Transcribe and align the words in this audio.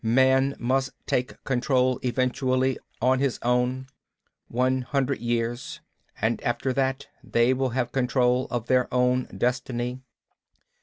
Man 0.03 0.55
must 0.57 0.93
take 1.05 1.43
control 1.43 1.99
eventually, 2.01 2.79
on 3.03 3.19
his 3.19 3.37
own. 3.43 3.85
One 4.47 4.81
hundred 4.81 5.19
years, 5.19 5.79
and 6.19 6.41
after 6.43 6.73
that 6.73 7.05
they 7.23 7.53
will 7.53 7.69
have 7.69 7.91
control 7.91 8.47
of 8.49 8.65
their 8.65 8.91
own 8.91 9.25
destiny. 9.25 10.01